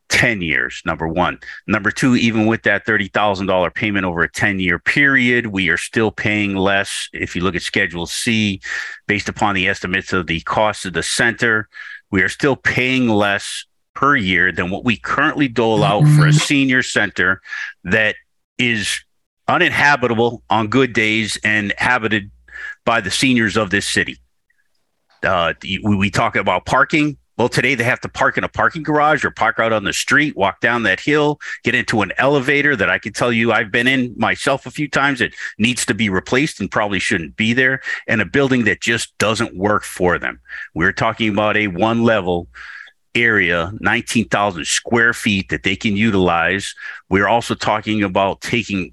10 0.09 0.41
years 0.41 0.83
number 0.85 1.09
one. 1.09 1.39
Number 1.67 1.91
two 1.91 2.17
even 2.17 2.47
with 2.47 2.63
that 2.63 2.87
$30000 2.87 3.75
payment 3.75 4.05
over 4.05 4.23
a 4.23 4.31
10 4.31 4.61
year 4.61 4.79
period 4.79 5.47
we 5.47 5.69
are 5.69 5.77
still 5.77 6.11
paying 6.11 6.55
less. 6.55 7.09
If 7.13 7.35
you 7.35 7.43
look 7.43 7.57
at 7.57 7.63
schedule 7.63 8.07
c 8.07 8.61
based 9.07 9.29
upon 9.29 9.55
the 9.55 9.69
estimates 9.69 10.13
of 10.13 10.27
the 10.27 10.41
cost 10.41 10.85
of 10.85 10.93
the 10.93 11.03
center 11.03 11.69
we 12.11 12.23
are 12.23 12.29
still 12.29 12.57
paying 12.57 13.09
less 13.09 13.65
per 13.95 14.15
year 14.15 14.53
than 14.53 14.71
what 14.71 14.85
we 14.85 14.97
currently 14.97 15.49
dole 15.49 15.83
out 15.83 16.07
for 16.17 16.27
a 16.27 16.33
senior 16.33 16.83
center 16.83 17.41
that 17.85 18.15
is 18.59 19.01
uninhabitable 19.49 20.43
on 20.51 20.69
good 20.69 20.93
days 20.93 21.39
and 21.43 21.73
habited 21.79 22.31
by 22.85 23.01
the 23.01 23.11
seniors 23.11 23.57
of 23.57 23.71
this 23.71 23.89
city. 23.89 24.19
Uh, 25.23 25.55
we, 25.63 25.97
we 25.97 26.11
talk 26.11 26.37
about 26.37 26.67
parking 26.67 27.17
well, 27.37 27.49
today 27.49 27.75
they 27.75 27.85
have 27.85 28.01
to 28.01 28.09
park 28.09 28.39
in 28.39 28.45
a 28.45 28.49
parking 28.49 28.83
garage 28.83 29.25
or 29.25 29.31
park 29.31 29.59
out 29.59 29.73
on 29.73 29.85
the 29.85 29.93
street, 29.93 30.37
walk 30.37 30.61
down 30.61 30.85
that 30.85 31.01
hill, 31.01 31.39
get 31.65 31.75
into 31.75 32.03
an 32.03 32.13
elevator 32.19 32.75
that 32.77 32.91
I 32.91 32.99
can 32.99 33.13
tell 33.13 33.33
you 33.33 33.53
I've 33.53 33.71
been 33.71 33.87
in 33.87 34.15
myself 34.17 34.67
a 34.67 34.71
few 34.71 34.89
times. 34.89 35.21
It 35.21 35.35
needs 35.59 35.85
to 35.87 35.95
be 35.95 36.09
replaced 36.09 36.61
and 36.61 36.71
probably 36.71 36.99
shouldn't 36.99 37.37
be 37.37 37.53
there, 37.53 37.81
and 38.07 38.21
a 38.21 38.27
building 38.27 38.65
that 38.65 38.81
just 38.81 39.17
doesn't 39.19 39.57
work 39.57 39.85
for 39.85 40.19
them. 40.19 40.41
We're 40.75 40.93
talking 40.93 41.31
about 41.31 41.57
a 41.57 41.69
one 41.69 42.05
level 42.05 42.49
area, 43.15 43.73
19,000 43.81 44.67
square 44.67 45.13
feet 45.13 45.49
that 45.49 45.63
they 45.63 45.77
can 45.77 45.97
utilize. 45.97 46.75
We're 47.09 47.29
also 47.29 47.55
talking 47.55 48.03
about 48.03 48.41
taking 48.41 48.93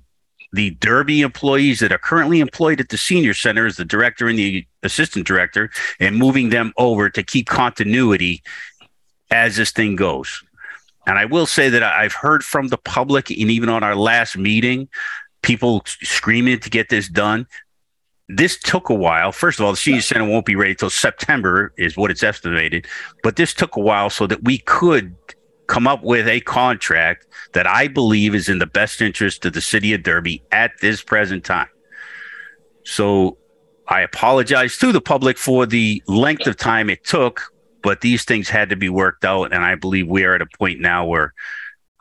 the 0.53 0.69
Derby 0.72 1.22
employees 1.22 1.79
that 1.79 1.91
are 1.91 1.98
currently 1.98 2.39
employed 2.39 2.79
at 2.79 2.89
the 2.89 2.98
senior 2.98 3.33
center 3.33 3.65
as 3.65 3.75
the 3.75 3.83
director 3.83 4.27
and 4.27 4.38
the 4.38 4.65
assistant 4.83 5.25
director 5.25 5.72
and 6.00 6.15
moving 6.15 6.50
them 6.50 6.72
over 6.77 7.10
to 7.10 7.24
keep 7.24 7.48
continuity 7.48 8.43
as 9.31 9.55
this 9.57 9.72
thing 9.72 9.95
goes. 9.95 10.43
And 11.07 11.17
I 11.17 11.25
will 11.25 11.48
say 11.48 11.69
that 11.69 11.83
I've 11.83 12.13
heard 12.13 12.43
from 12.43 12.69
the 12.69 12.77
public, 12.77 13.29
and 13.29 13.51
even 13.51 13.67
on 13.67 13.83
our 13.83 13.95
last 13.95 14.38
meeting, 14.38 14.88
people 15.41 15.83
screaming 15.86 16.60
to 16.60 16.69
get 16.69 16.89
this 16.89 17.10
done. 17.10 17.48
This 18.29 18.57
took 18.57 18.89
a 18.89 18.93
while. 18.93 19.33
First 19.33 19.60
of 19.60 19.65
all, 19.65 19.72
the 19.72 19.77
senior 19.77 20.01
center 20.01 20.25
won't 20.25 20.45
be 20.45 20.55
ready 20.55 20.75
till 20.75 20.89
September, 20.89 21.74
is 21.77 21.98
what 21.98 22.10
it's 22.10 22.24
estimated. 22.24 22.88
But 23.22 23.36
this 23.36 23.53
took 23.53 23.75
a 23.75 23.81
while 23.81 24.10
so 24.10 24.27
that 24.27 24.43
we 24.43 24.60
could 24.60 25.15
come 25.74 25.88
up 25.88 26.03
with 26.03 26.27
a 26.27 26.39
contract 26.42 27.25
that 27.53 27.65
I 27.65 27.88
believe 27.88 28.36
is 28.36 28.48
in 28.48 28.60
the 28.60 28.68
best 28.68 29.01
interest 29.01 29.44
of 29.44 29.53
the 29.53 29.62
city 29.62 29.92
of 29.94 30.03
Derby 30.03 30.44
at 30.51 30.72
this 30.82 31.01
present 31.01 31.44
time. 31.44 31.68
So 32.84 33.39
I 33.88 34.01
apologize 34.01 34.77
to 34.77 34.92
the 34.92 35.01
public 35.01 35.36
for 35.36 35.65
the 35.65 36.03
length 36.08 36.46
of 36.46 36.58
time 36.58 36.92
it 36.92 37.03
took, 37.03 37.51
but 37.82 38.01
these 38.01 38.24
things 38.24 38.50
had 38.50 38.70
to 38.70 38.75
be 38.75 38.88
worked 38.88 39.25
out. 39.25 39.51
And 39.51 39.65
I 39.65 39.74
believe 39.74 40.08
we 40.08 40.25
are 40.25 40.36
at 40.36 40.44
a 40.44 40.48
point 40.60 40.80
now 40.80 41.08
where 41.08 41.34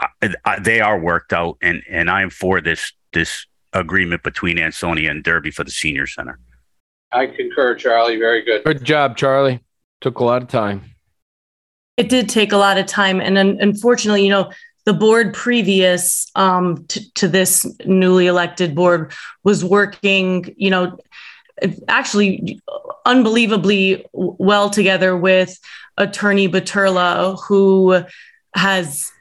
uh, 0.01 0.29
uh, 0.45 0.61
they 0.61 0.83
are 0.83 1.01
worked 1.01 1.33
out. 1.33 1.57
And, 1.63 1.83
and 1.89 2.11
I'm 2.11 2.29
for 2.29 2.61
this, 2.61 2.93
this 3.15 3.47
agreement 3.73 4.23
between 4.23 4.59
Ansonia 4.59 5.11
and 5.11 5.25
Derby 5.25 5.51
for 5.51 5.65
the 5.65 5.71
senior 5.71 6.07
center. 6.07 6.39
I 7.11 7.27
concur, 7.27 7.75
Charlie. 7.77 8.19
Very 8.19 8.43
good. 8.43 8.65
Good 8.65 8.85
job, 8.85 9.17
Charlie. 9.17 9.61
Took 10.03 10.19
a 10.19 10.25
lot 10.25 10.43
of 10.43 10.49
time. 10.49 10.92
It 11.97 12.09
did 12.09 12.29
take 12.29 12.53
a 12.53 12.57
lot 12.57 12.79
of 12.79 12.87
time. 12.87 13.21
And 13.21 13.37
un- 13.39 13.59
unfortunately, 13.61 14.25
you 14.25 14.31
know, 14.31 14.51
the 14.85 14.93
board 14.93 15.33
previous 15.33 16.27
um, 16.35 16.85
to, 16.89 17.13
to 17.15 17.29
this 17.29 17.67
newly 17.85 18.27
elected 18.27 18.75
board 18.75 19.13
was 19.45 19.65
working, 19.65 20.55
you 20.57 20.71
know, 20.71 20.99
actually 21.87 22.61
unbelievably 23.05 24.05
well 24.13 24.71
together 24.71 25.17
with 25.17 25.59
attorney 25.97 26.49
Buturla, 26.49 27.39
who 27.47 28.03
has, 28.55 29.13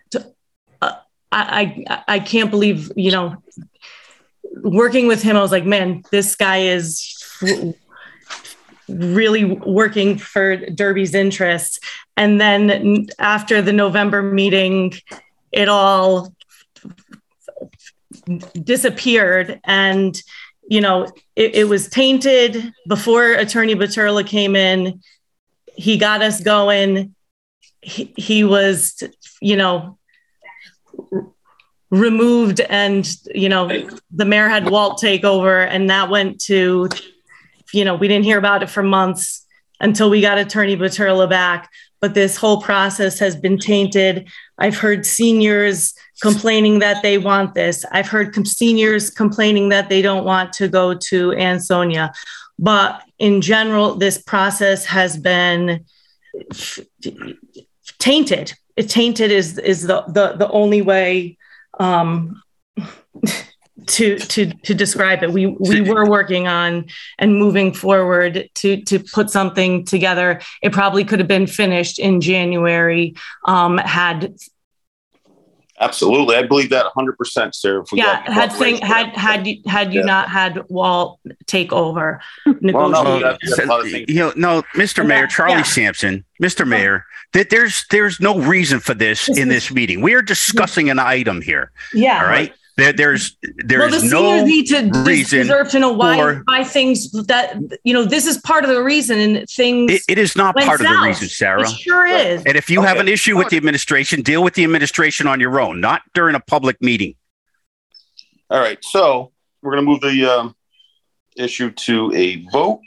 uh, 0.82 0.94
I, 1.32 2.04
I 2.08 2.20
can't 2.20 2.50
believe, 2.50 2.92
you 2.96 3.12
know, 3.12 3.36
working 4.64 5.08
with 5.08 5.22
him, 5.22 5.38
I 5.38 5.42
was 5.42 5.52
like, 5.52 5.66
man, 5.66 6.04
this 6.12 6.36
guy 6.36 6.58
is 6.58 7.18
really 8.92 9.46
working 9.46 10.18
for 10.18 10.58
Derby's 10.58 11.14
interests. 11.14 11.80
And 12.18 12.40
then 12.40 13.08
after 13.20 13.62
the 13.62 13.74
November 13.74 14.22
meeting, 14.22 14.94
it 15.52 15.70
all 15.70 16.34
disappeared. 18.64 19.60
And, 19.64 20.22
you 20.70 20.82
know, 20.82 21.06
it, 21.36 21.56
it 21.56 21.64
was 21.68 21.88
tainted 21.90 22.74
before 22.88 23.34
Attorney 23.34 23.76
Buturla 23.76 24.26
came 24.26 24.56
in. 24.56 25.02
He 25.76 25.98
got 25.98 26.22
us 26.22 26.42
going. 26.42 27.16
He, 27.82 28.14
he 28.16 28.44
was, 28.44 29.02
you 29.42 29.56
know, 29.56 29.98
removed 31.92 32.62
and 32.62 33.18
you 33.36 33.50
know 33.50 33.68
the 34.12 34.24
mayor 34.24 34.48
had 34.48 34.70
walt 34.70 34.98
take 34.98 35.26
over 35.26 35.60
and 35.60 35.90
that 35.90 36.10
went 36.10 36.40
to 36.40 36.88
you 37.74 37.86
know 37.86 37.96
we 37.96 38.08
didn't 38.08 38.26
hear 38.26 38.38
about 38.38 38.64
it 38.64 38.70
for 38.70 38.84
months 38.84 39.46
until 39.82 40.10
we 40.10 40.22
got 40.22 40.38
attorney 40.38 40.78
Buturla 40.78 41.30
back. 41.30 41.70
But 42.00 42.14
this 42.14 42.38
whole 42.38 42.62
process 42.62 43.20
has 43.20 43.36
been 43.36 43.60
tainted. 43.60 44.28
I've 44.58 44.78
heard 44.78 45.06
seniors 45.06 45.94
complaining 46.22 46.80
that 46.80 47.04
they 47.04 47.18
want 47.18 47.54
this. 47.54 47.86
I've 47.92 48.08
heard 48.08 48.34
com- 48.34 48.46
seniors 48.46 49.10
complaining 49.10 49.70
that 49.70 49.90
they 49.90 50.02
don't 50.02 50.26
want 50.26 50.54
to 50.54 50.68
go 50.68 50.96
to 50.96 51.34
ansonia. 51.34 52.12
But 52.58 53.04
in 53.20 53.42
general 53.42 53.96
this 53.96 54.20
process 54.22 54.86
has 54.86 55.18
been 55.18 55.86
f- 56.52 56.80
tainted. 58.00 58.54
It 58.76 58.90
tainted 58.90 59.32
is 59.32 59.58
is 59.58 59.84
the 59.84 60.04
the, 60.08 60.34
the 60.38 60.50
only 60.50 60.82
way 60.82 61.38
um, 61.80 62.42
to 63.88 64.18
to 64.18 64.54
to 64.54 64.74
describe 64.74 65.24
it. 65.24 65.32
We 65.32 65.48
we 65.48 65.82
were 65.82 66.10
working 66.10 66.48
on 66.48 66.86
and 67.20 67.38
moving 67.38 67.74
forward 67.74 68.50
to 68.56 68.82
to 68.82 69.00
put 69.00 69.30
something 69.30 69.86
together. 69.86 70.42
It 70.62 70.72
probably 70.72 71.04
could 71.04 71.20
have 71.20 71.28
been 71.28 71.48
finished 71.48 72.00
in 72.00 72.22
January 72.22 73.16
um, 73.46 73.78
had 73.78 74.36
Absolutely, 75.80 76.36
I 76.36 76.44
believe 76.44 76.70
that 76.70 76.86
100, 76.86 77.18
percent 77.18 77.56
Sarah. 77.56 77.82
If 77.82 77.92
we 77.92 77.98
yeah 77.98 78.32
had 78.32 78.54
thing 78.54 78.78
had 78.78 79.16
had 79.18 79.48
you 79.48 79.64
had 79.66 79.92
you 79.92 80.02
Yeah. 80.02 80.06
not 80.06 80.30
had 80.30 80.62
Walt 80.70 81.20
take 81.48 81.74
over. 81.74 82.22
Well, 82.46 82.90
no, 82.90 83.18
negotiate. 83.18 83.42
So, 83.56 83.84
you 83.84 84.14
know, 84.14 84.32
no, 84.36 84.62
Mr. 84.76 85.04
Mayor, 85.06 85.26
Charlie 85.26 85.56
yeah. 85.56 85.64
Sampson, 85.64 86.24
Mr. 86.40 86.68
Mayor, 86.68 87.04
that 87.34 87.50
there's 87.50 87.86
there's 87.90 88.20
no 88.20 88.38
reason 88.38 88.80
for 88.80 88.94
this 88.94 89.28
in 89.28 89.48
this 89.48 89.72
meeting. 89.72 90.02
We 90.02 90.14
are 90.14 90.22
discussing 90.22 90.92
an 90.92 91.00
item 91.00 91.42
here. 91.42 91.72
yeah. 91.96 92.22
All 92.22 92.28
right. 92.30 92.54
There, 92.82 92.94
there's 92.94 93.38
well, 93.44 93.54
there's 93.90 94.02
the 94.02 94.10
no 94.10 94.40
seniors 94.40 94.44
need 94.48 94.66
to 94.68 95.02
reason. 95.04 95.40
deserve 95.40 95.70
to 95.70 95.80
know 95.80 95.94
why 95.94 96.18
for- 96.18 96.44
why 96.48 96.64
things 96.64 97.12
that 97.12 97.58
you 97.84 97.94
know 97.94 98.04
this 98.04 98.26
is 98.26 98.38
part 98.40 98.64
of 98.64 98.70
the 98.72 98.82
reason 98.82 99.20
and 99.20 99.48
things 99.50 99.92
It, 99.92 100.02
it 100.10 100.18
is 100.18 100.36
not 100.36 100.56
went 100.56 100.68
part 100.68 100.82
of 100.82 100.88
the 100.88 101.02
reason, 101.04 101.28
Sarah. 101.30 101.62
It 101.62 101.70
sure 101.70 102.08
is. 102.08 102.44
And 102.46 102.58
if 102.58 102.70
you 102.70 102.82
have 102.82 102.98
an 102.98 103.08
issue 103.08 103.38
with 103.38 103.50
the 103.50 103.58
administration, 103.58 104.22
deal 104.22 104.44
with 104.44 104.56
the 104.56 104.64
administration 104.64 105.28
on 105.28 105.40
your 105.40 105.60
own, 105.62 105.80
not 105.80 106.02
during 106.14 106.36
a 106.36 106.40
public 106.40 106.82
meeting. 106.82 107.16
All 108.50 108.60
right, 108.60 108.84
so 108.84 109.32
we're 109.62 109.72
going 109.72 109.86
to 109.86 109.90
move 109.90 110.02
the 110.02 110.26
um, 110.26 110.56
issue 111.38 111.72
to 111.72 112.12
a 112.14 112.44
vote. 112.52 112.82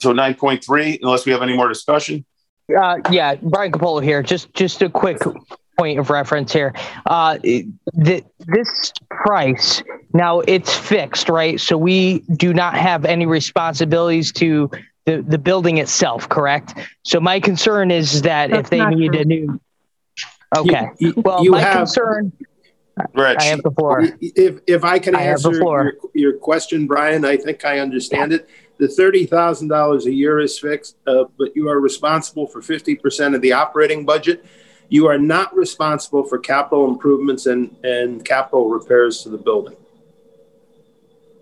So 0.00 0.12
9.3, 0.12 0.98
unless 1.02 1.24
we 1.24 1.32
have 1.32 1.42
any 1.42 1.56
more 1.56 1.68
discussion. 1.68 2.24
Uh, 2.78 2.98
yeah, 3.10 3.34
Brian 3.36 3.72
Capola 3.72 4.02
here. 4.02 4.22
Just 4.22 4.52
just 4.54 4.82
a 4.82 4.88
quick 4.88 5.18
point 5.78 5.98
of 5.98 6.10
reference 6.10 6.52
here. 6.52 6.72
Uh, 7.06 7.38
th- 7.38 7.66
this 8.38 8.92
price 9.10 9.82
Now 10.12 10.40
it's 10.40 10.72
fixed, 10.74 11.28
right? 11.28 11.60
So 11.60 11.76
we 11.76 12.20
do 12.36 12.54
not 12.54 12.74
have 12.74 13.04
any 13.04 13.26
responsibilities 13.26 14.32
to 14.34 14.70
the, 15.06 15.22
the 15.22 15.38
building 15.38 15.78
itself, 15.78 16.28
correct? 16.28 16.74
So 17.02 17.20
my 17.20 17.40
concern 17.40 17.90
is 17.90 18.22
that 18.22 18.52
if 18.52 18.70
they 18.70 18.84
need 18.86 19.12
true. 19.12 19.20
a 19.20 19.24
new. 19.24 19.60
Okay. 20.56 20.88
You- 20.98 21.14
Well, 21.16 21.44
you 21.44 21.50
my 21.50 21.60
have- 21.60 21.76
concern. 21.76 22.32
Rich. 23.12 23.38
I 23.40 23.44
have 23.46 23.62
the 23.64 23.72
floor. 23.72 24.04
If, 24.20 24.60
if 24.68 24.84
I 24.84 25.00
can 25.00 25.16
I 25.16 25.22
answer 25.22 25.52
your, 25.52 25.94
your 26.14 26.34
question, 26.34 26.86
Brian, 26.86 27.24
I 27.24 27.36
think 27.36 27.64
I 27.64 27.80
understand 27.80 28.32
it. 28.32 28.48
The 28.78 28.86
thirty 28.86 29.26
thousand 29.26 29.66
dollars 29.66 30.06
a 30.06 30.12
year 30.12 30.38
is 30.38 30.56
fixed, 30.60 30.96
uh, 31.08 31.24
but 31.36 31.56
you 31.56 31.68
are 31.68 31.80
responsible 31.80 32.46
for 32.46 32.62
fifty 32.62 32.94
percent 32.94 33.34
of 33.34 33.40
the 33.40 33.52
operating 33.52 34.04
budget. 34.04 34.44
You 34.88 35.06
are 35.08 35.18
not 35.18 35.54
responsible 35.56 36.24
for 36.24 36.38
capital 36.38 36.88
improvements 36.88 37.46
and, 37.46 37.74
and 37.82 38.24
capital 38.24 38.68
repairs 38.68 39.22
to 39.22 39.30
the 39.30 39.38
building. 39.38 39.76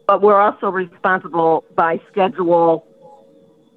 But 0.07 0.23
we're 0.23 0.41
also 0.41 0.69
responsible 0.71 1.65
by 1.75 2.01
schedule 2.11 2.87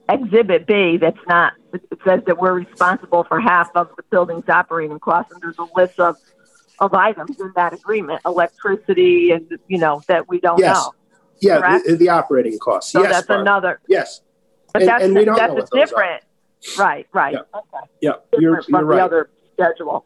exhibit 0.08 0.68
B 0.68 0.98
that's 0.98 1.18
not, 1.28 1.54
it 1.74 1.82
says 2.06 2.22
that 2.28 2.38
we're 2.38 2.54
responsible 2.54 3.24
for 3.24 3.40
half 3.40 3.70
of 3.76 3.90
the 3.98 4.04
building's 4.12 4.48
operating 4.48 5.00
costs. 5.00 5.32
And 5.32 5.42
there's 5.42 5.58
a 5.58 5.68
list 5.76 6.00
of, 6.00 6.16
of 6.80 6.94
items 6.94 7.40
in 7.40 7.52
that 7.56 7.74
agreement, 7.74 8.22
electricity 8.26 9.32
and, 9.32 9.50
you 9.68 9.78
know, 9.80 10.02
that 10.08 10.28
we 10.28 10.40
don't 10.40 10.60
Yes. 10.60 10.76
know. 10.76 10.92
Yeah, 11.42 11.80
the, 11.86 11.96
the 11.96 12.10
operating 12.10 12.58
costs. 12.60 12.92
So 12.92 13.02
Yes, 13.02 13.12
that's 13.12 13.28
Barb. 13.28 13.42
another, 13.42 13.80
Yes. 13.88 14.22
but 14.74 14.84
And- 14.84 14.90
that's, 14.90 15.04
and 15.04 15.16
we 15.16 15.26
don't 15.26 15.36
know 15.36 15.40
that's 15.42 15.54
what 15.54 15.64
a 15.64 15.68
those 15.72 15.72
are. 15.74 15.86
different, 15.86 16.24
right, 16.78 17.08
right. 17.14 17.34
Yeah. 17.34 17.40
Okay. 17.60 17.88
Yeah, 18.02 18.12
you're, 18.12 18.12
Different 18.12 18.42
you're 18.42 18.62
from 18.64 18.72
the 18.74 18.84
right. 18.86 19.02
other 19.02 19.30
schedule. 19.56 20.06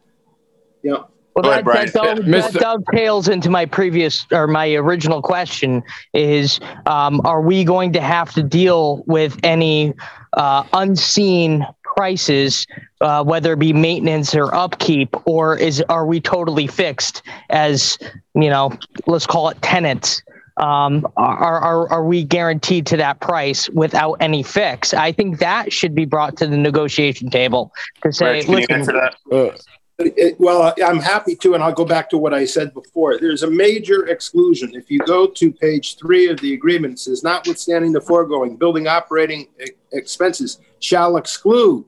Yeah. 0.82 1.02
Well, 1.34 1.44
that, 1.44 1.50
ahead, 1.50 1.64
Brian. 1.64 1.86
that, 1.86 1.94
dove- 1.94 2.26
Yeah. 2.26 2.40
that 2.48 2.52
dovetails 2.54 3.28
into 3.28 3.50
my 3.50 3.64
previous 3.64 4.26
or 4.32 4.46
my 4.46 4.72
original 4.74 5.22
question 5.22 5.82
is 6.12 6.60
um, 6.86 7.20
are 7.24 7.40
we 7.40 7.64
going 7.64 7.92
to 7.92 8.00
have 8.00 8.32
to 8.34 8.42
deal 8.42 9.04
with 9.06 9.38
any 9.42 9.94
uh, 10.36 10.64
unseen 10.72 11.66
prices, 11.96 12.66
uh, 13.00 13.22
whether 13.22 13.52
it 13.52 13.58
be 13.58 13.72
maintenance 13.72 14.34
or 14.34 14.52
upkeep, 14.54 15.14
or 15.26 15.56
is 15.56 15.82
are 15.88 16.06
we 16.06 16.20
totally 16.20 16.66
fixed 16.66 17.22
as 17.50 17.98
you 18.34 18.50
know, 18.50 18.72
let's 19.06 19.26
call 19.26 19.48
it 19.50 19.60
tenants? 19.62 20.22
Um, 20.56 21.06
are, 21.16 21.58
are 21.60 21.88
are 21.90 22.04
we 22.04 22.24
guaranteed 22.24 22.86
to 22.86 22.96
that 22.98 23.20
price 23.20 23.68
without 23.70 24.14
any 24.20 24.42
fix? 24.42 24.92
I 24.94 25.12
think 25.12 25.38
that 25.38 25.72
should 25.72 25.94
be 25.94 26.04
brought 26.04 26.36
to 26.38 26.46
the 26.46 26.56
negotiation 26.56 27.30
table 27.30 27.72
to 28.02 28.12
say, 28.12 28.38
Rich, 28.38 28.48
listen, 28.48 28.74
answer 28.74 28.92
that? 28.92 29.14
Uh, 29.32 29.56
It- 29.98 30.40
well, 30.40 30.72
I'm 30.82 30.98
happy 30.98 31.36
to, 31.36 31.52
and 31.54 31.62
I'll 31.62 31.74
go 31.74 31.84
back 31.84 32.08
to 32.10 32.16
what 32.18 32.32
I 32.32 32.46
said 32.46 32.72
before. 32.72 33.18
There's 33.18 33.42
a 33.42 33.50
major 33.50 34.06
exclusion. 34.06 34.74
If 34.74 34.90
you 34.90 34.98
go 35.00 35.26
to 35.26 35.52
page 35.52 35.98
three 35.98 36.26
of 36.28 36.40
the 36.40 36.54
agreement, 36.54 36.94
it 36.94 36.98
says, 37.00 37.22
notwithstanding 37.22 37.92
the 37.92 38.00
foregoing, 38.00 38.56
building 38.56 38.86
operating 38.88 39.48
expenses 39.92 40.58
shall 40.78 41.18
exclude. 41.18 41.84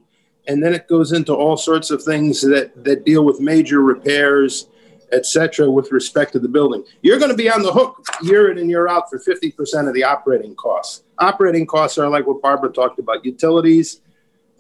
And 0.47 0.63
then 0.63 0.75
it 0.75 0.89
goes 0.89 1.13
into 1.13 1.33
all 1.35 1.57
sorts 1.57 1.91
of 1.91 2.03
things 2.03 2.43
that, 2.43 2.85
that 2.85 3.07
deal 3.07 3.25
with 3.25 3.41
major 3.41 3.81
repairs, 3.81 4.67
et 5.13 5.27
cetera, 5.27 5.71
with 5.71 5.93
respect 5.93 6.33
to 6.33 6.39
the 6.39 6.49
building. 6.49 6.85
You're 7.03 7.19
going 7.19 7.31
to 7.31 7.37
be 7.37 7.51
on 7.51 7.63
the 7.63 7.73
hook 7.73 8.05
year 8.23 8.51
in 8.51 8.59
and 8.59 8.69
year 8.71 8.89
out 8.89 9.11
for 9.11 9.19
50% 9.19 9.89
of 9.89 9.95
the 9.95 10.05
operating 10.05 10.55
costs. 10.55 11.05
Operating 11.19 11.67
costs 11.67 11.99
are 11.99 12.09
like 12.09 12.27
what 12.27 12.41
Barbara 12.43 12.73
talked 12.73 12.99
about, 12.99 13.25
utilities, 13.25 14.01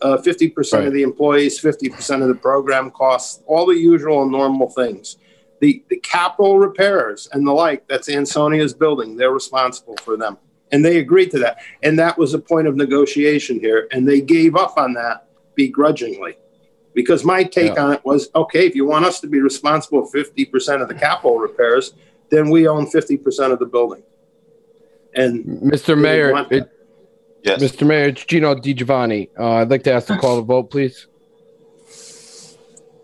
uh, 0.02 0.18
50% 0.18 0.72
Right. 0.72 0.86
of 0.88 0.92
the 0.92 1.02
employees, 1.02 1.60
50% 1.60 2.22
of 2.22 2.28
the 2.28 2.34
program 2.34 2.90
costs, 2.90 3.42
all 3.46 3.66
the 3.66 3.76
usual 3.76 4.22
and 4.22 4.32
normal 4.32 4.68
things. 4.70 5.16
The, 5.60 5.82
the 5.88 5.96
capital 5.98 6.58
repairs 6.58 7.28
and 7.32 7.46
the 7.46 7.52
like, 7.52 7.86
that's 7.88 8.08
Ansonia's 8.08 8.74
building, 8.74 9.16
they're 9.16 9.30
responsible 9.32 9.96
for 10.02 10.16
them. 10.16 10.38
And 10.72 10.84
they 10.84 10.98
agreed 10.98 11.30
to 11.32 11.38
that. 11.40 11.58
And 11.82 11.98
that 11.98 12.18
was 12.18 12.34
a 12.34 12.38
point 12.38 12.66
of 12.66 12.76
negotiation 12.76 13.60
here. 13.60 13.88
And 13.92 14.08
they 14.08 14.20
gave 14.20 14.56
up 14.56 14.76
on 14.76 14.94
that 14.94 15.28
begrudgingly. 15.54 16.36
Because 16.94 17.24
my 17.24 17.42
take 17.44 17.74
Yeah. 17.74 17.84
on 17.84 17.92
it 17.92 18.00
was, 18.04 18.28
okay, 18.34 18.66
if 18.66 18.74
you 18.74 18.86
want 18.86 19.04
us 19.04 19.20
to 19.20 19.26
be 19.26 19.40
responsible 19.40 20.04
for 20.04 20.18
50% 20.18 20.82
of 20.82 20.88
the 20.88 20.94
capital 20.94 21.38
repairs, 21.38 21.94
then 22.30 22.50
we 22.50 22.66
own 22.68 22.86
50% 22.86 23.52
of 23.52 23.58
the 23.58 23.66
building. 23.66 24.02
And 25.14 25.44
Mr. 25.62 25.98
Mayor, 25.98 26.46
it, 26.50 26.68
Yes. 27.42 27.60
Mr. 27.60 27.86
Mayor, 27.86 28.08
it's 28.08 28.24
Gino 28.24 28.54
Di 28.54 28.72
Giovanni. 28.72 29.28
Uh, 29.38 29.54
I'd 29.54 29.70
like 29.70 29.82
to 29.84 29.92
ask 29.92 30.06
the 30.06 30.16
call 30.16 30.36
to 30.36 30.42
vote, 30.42 30.70
please. 30.70 31.06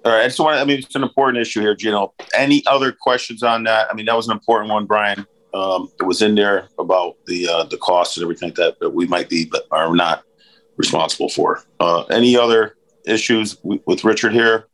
All 0.05 0.12
right. 0.12 0.22
I 0.22 0.29
just 0.29 0.38
want 0.38 0.57
to, 0.57 0.61
I 0.61 0.64
mean, 0.64 0.79
it's 0.79 0.94
an 0.94 1.03
important 1.03 1.38
issue 1.38 1.61
here, 1.61 1.74
Gino. 1.74 2.14
Any 2.35 2.62
other 2.66 2.92
questions 2.92 3.42
on 3.42 3.64
that? 3.64 3.88
I 3.90 3.94
mean, 3.94 4.07
that 4.07 4.16
was 4.16 4.29
an 4.29 4.33
important 4.33 4.70
one, 4.70 4.87
Brian. 4.87 5.27
Um, 5.53 5.90
it 5.98 6.05
was 6.05 6.22
in 6.22 6.35
there 6.35 6.68
about 6.79 7.16
the, 7.27 7.48
uh, 7.48 7.64
the 7.64 7.79
costs 7.79 8.16
and 8.16 8.22
everything 8.22 8.51
like 8.51 8.57
that, 8.57 8.79
that 8.81 8.90
we 8.90 9.07
might 9.07 9.29
be, 9.29 9.44
but 9.44 9.66
are 9.70 9.94
not 9.94 10.22
responsible 10.77 11.29
for. 11.29 11.64
Uh, 11.81 12.03
any 12.05 12.37
other 12.37 12.77
issues 13.09 13.57
with, 13.62 14.05
Richard 14.05 14.33
here? 14.33 14.66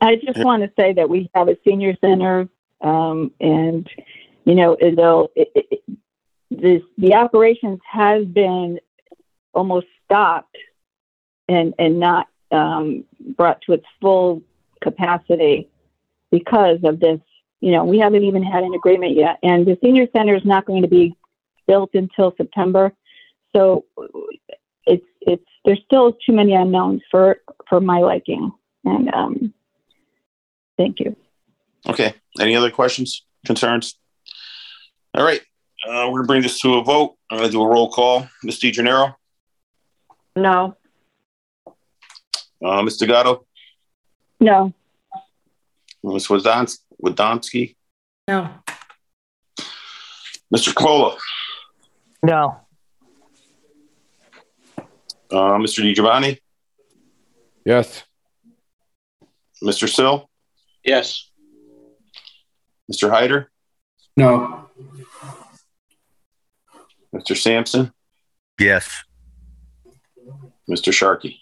I 0.00 0.16
just 0.16 0.38
want 0.38 0.62
to 0.62 0.70
say 0.78 0.92
that 0.92 1.08
we 1.08 1.30
have 1.34 1.48
a 1.48 1.56
senior 1.64 1.96
center, 2.00 2.48
um, 2.80 3.32
and 3.40 3.88
you 4.44 4.54
know, 4.54 4.76
though 4.96 5.30
this 6.50 6.82
the 6.96 7.14
operations 7.14 7.80
has 7.90 8.24
been 8.24 8.78
almost 9.52 9.86
stopped 10.04 10.56
and 11.48 11.74
and 11.78 11.98
not 11.98 12.28
um, 12.52 13.04
brought 13.36 13.60
to 13.62 13.72
its 13.72 13.84
full 14.00 14.42
capacity 14.80 15.68
because 16.30 16.78
of 16.84 17.00
this. 17.00 17.20
You 17.60 17.72
know, 17.72 17.84
we 17.84 17.98
haven't 17.98 18.22
even 18.22 18.44
had 18.44 18.62
an 18.62 18.74
agreement 18.74 19.16
yet, 19.16 19.38
and 19.42 19.66
the 19.66 19.76
senior 19.82 20.06
center 20.14 20.36
is 20.36 20.44
not 20.44 20.64
going 20.64 20.82
to 20.82 20.88
be 20.88 21.16
built 21.66 21.90
until 21.94 22.32
September. 22.36 22.92
So 23.54 23.84
it's 25.32 25.42
it's 25.42 25.44
there's 25.64 25.80
still 25.84 26.12
too 26.24 26.32
many 26.32 26.54
unknowns 26.54 27.02
for 27.10 27.36
for 27.68 27.80
my 27.80 27.98
liking, 27.98 28.50
and 28.84 29.12
um, 29.14 29.54
Thank 30.76 31.00
you. 31.00 31.16
Okay. 31.88 32.14
Any 32.40 32.54
other 32.54 32.70
questions, 32.70 33.24
concerns? 33.44 33.98
All 35.14 35.24
right. 35.24 35.40
Uh, 35.86 36.06
we're 36.06 36.10
going 36.10 36.22
to 36.22 36.26
bring 36.26 36.42
this 36.42 36.60
to 36.60 36.74
a 36.74 36.84
vote. 36.84 37.16
I'm 37.30 37.38
going 37.38 37.48
to 37.48 37.52
do 37.52 37.62
a 37.62 37.66
roll 37.68 37.90
call. 37.90 38.28
Ms. 38.44 38.60
DeGennaro, 38.60 39.14
No, 40.36 40.76
uh, 41.66 42.82
Mr. 42.82 43.06
Gatto, 43.06 43.44
No, 44.40 44.72
Ms. 46.04 46.26
Wadons- 46.28 46.78
Wadonsky, 47.02 47.74
No. 48.28 48.48
Mr. 50.54 50.74
Cola, 50.74 51.16
no. 52.22 52.56
Uh, 55.30 55.58
Mr. 55.58 55.82
DiGiovanni, 55.84 56.38
Yes. 57.64 58.04
Mr. 59.62 59.88
Sill, 59.88 60.28
Yes. 60.84 61.30
Mr. 62.90 63.10
Hyder, 63.10 63.50
No. 64.16 64.68
Mr. 67.14 67.36
Sampson, 67.36 67.92
Yes. 68.58 69.04
Mr. 70.70 70.92
Sharkey. 70.92 71.40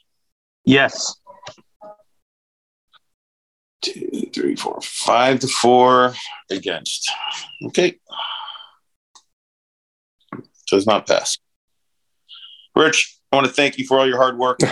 Yes. 0.64 1.16
Two, 3.82 4.30
three, 4.32 4.56
four, 4.56 4.80
five 4.82 5.40
to 5.40 5.48
four 5.48 6.14
against. 6.50 7.10
Okay. 7.66 7.98
Does 10.70 10.86
not 10.86 11.06
pass. 11.06 11.38
Rich, 12.74 13.15
I 13.32 13.36
want 13.36 13.46
to 13.46 13.52
thank 13.52 13.78
you 13.78 13.84
for 13.84 13.98
all 13.98 14.06
your 14.06 14.18
hard 14.18 14.38
work. 14.38 14.60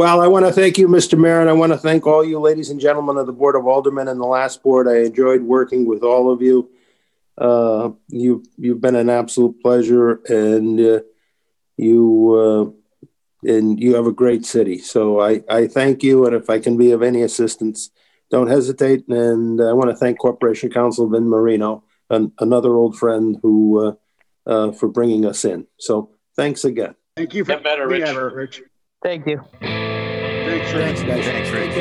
Well, 0.00 0.22
I 0.22 0.28
want 0.28 0.46
to 0.46 0.52
thank 0.52 0.78
you, 0.78 0.86
Mr. 0.86 1.18
Mayor, 1.18 1.40
and 1.40 1.50
I 1.50 1.52
want 1.52 1.72
to 1.72 1.78
thank 1.78 2.06
all 2.06 2.24
you 2.24 2.38
ladies 2.38 2.70
and 2.70 2.80
gentlemen 2.80 3.16
of 3.16 3.26
the 3.26 3.32
Board 3.32 3.56
of 3.56 3.66
Aldermen 3.66 4.08
and 4.08 4.20
the 4.20 4.26
last 4.26 4.62
board. 4.62 4.86
I 4.86 4.98
enjoyed 4.98 5.42
working 5.42 5.84
with 5.84 6.04
all 6.04 6.32
of 6.32 6.40
you. 6.40 6.70
Uh, 7.36 7.90
you, 8.08 8.44
you've 8.56 8.80
been 8.80 8.94
an 8.94 9.10
absolute 9.10 9.60
pleasure 9.60 10.20
and, 10.26 10.80
uh, 10.80 11.00
you, 11.76 12.74
uh, 13.44 13.48
and 13.50 13.80
you 13.80 13.96
have 13.96 14.06
a 14.06 14.12
great 14.12 14.46
city. 14.46 14.78
So 14.78 15.20
I, 15.20 15.42
I 15.50 15.66
thank 15.66 16.04
you. 16.04 16.24
And 16.24 16.36
if 16.36 16.48
I 16.48 16.60
can 16.60 16.76
be 16.76 16.92
of 16.92 17.02
any 17.02 17.22
assistance, 17.22 17.90
don't 18.30 18.48
hesitate. 18.48 19.08
And 19.08 19.60
I 19.60 19.72
want 19.72 19.90
to 19.90 19.96
thank 19.96 20.18
Corporation 20.18 20.70
Counsel 20.70 21.10
Vin 21.10 21.28
Marino, 21.28 21.82
an, 22.10 22.32
another 22.38 22.74
old 22.74 22.96
friend 22.96 23.38
who, 23.42 23.88
uh, 23.88 23.92
uh, 24.46 24.72
for 24.72 24.88
bringing 24.88 25.26
us 25.26 25.44
in. 25.44 25.66
So 25.78 26.12
thanks 26.36 26.64
again. 26.64 26.94
Thank 27.20 27.34
you 27.34 27.44
for 27.44 27.52
Get 27.52 27.62
better, 27.62 27.86
being 27.86 28.00
Rich. 28.00 28.08
ever, 28.08 28.30
Rich. 28.34 28.62
Thank 29.02 29.26
you. 29.26 29.42
Thanks, 29.60 30.72
Thanks, 30.72 31.02
guys. 31.02 31.22
Thanks, 31.26 31.50
Rich. 31.50 31.74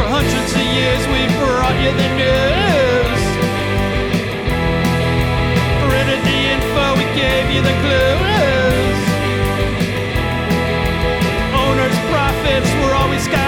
For 0.00 0.08
hundreds 0.08 0.52
of 0.56 0.66
years 0.72 1.04
we 1.12 1.20
brought 1.36 1.76
you 1.84 1.92
the 1.92 2.08
news. 2.16 3.22
Printed 5.84 6.24
the 6.24 6.38
info, 6.56 6.96
we 6.96 7.04
gave 7.12 7.44
you 7.52 7.60
the 7.60 7.76
clues. 7.84 9.00
Owners' 11.60 12.00
profits 12.08 12.70
were 12.80 12.94
always 12.96 13.20
sky 13.22 13.45